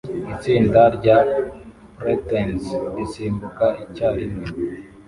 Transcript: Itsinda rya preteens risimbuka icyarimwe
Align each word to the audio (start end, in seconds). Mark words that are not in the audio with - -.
Itsinda 0.33 0.81
rya 0.97 1.17
preteens 1.97 2.65
risimbuka 2.95 3.65
icyarimwe 3.83 4.45